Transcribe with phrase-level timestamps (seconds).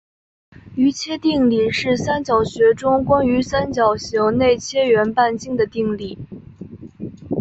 [0.75, 6.17] 余切定理是三角学中关于三角形内切圆半径的定理。